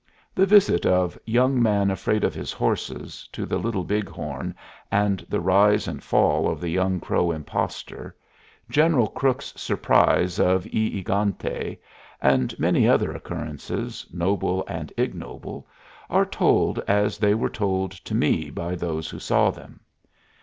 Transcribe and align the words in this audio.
The 0.33 0.47
visit 0.47 0.83
of 0.83 1.15
Young 1.25 1.61
man 1.61 1.91
afraid 1.91 2.23
of 2.23 2.33
his 2.33 2.51
horses 2.51 3.29
to 3.33 3.45
the 3.45 3.59
Little 3.59 3.83
Big 3.83 4.09
Horn 4.09 4.55
and 4.91 5.19
the 5.29 5.39
rise 5.39 5.87
and 5.87 6.01
fall 6.03 6.49
of 6.49 6.59
the 6.59 6.69
young 6.69 6.99
Crow 6.99 7.29
impostor, 7.29 8.15
General 8.67 9.05
Crook's 9.07 9.53
surprise 9.55 10.39
of 10.39 10.65
E 10.65 10.99
egante, 11.03 11.77
and 12.19 12.59
many 12.59 12.87
other 12.87 13.11
occurrences, 13.11 14.07
noble 14.11 14.63
and 14.67 14.91
ignoble, 14.97 15.67
are 16.09 16.25
told 16.25 16.79
as 16.87 17.19
they 17.19 17.35
were 17.35 17.47
told 17.47 17.91
to 17.91 18.15
me 18.15 18.49
by 18.49 18.73
those 18.73 19.11
who 19.11 19.19
saw 19.19 19.51
them. 19.51 19.81